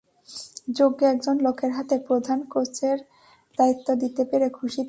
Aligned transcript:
যোগ্য 0.71 0.99
একজন 1.05 1.35
লোকের 1.37 1.71
হাতে 1.71 1.95
প্রধান 1.99 2.39
কোচের 2.43 2.97
দায়িত্ব 3.57 3.87
দিতে 3.93 4.23
পেরে 4.25 4.47
খুশি 4.49 4.69
তিনি। 4.69 4.79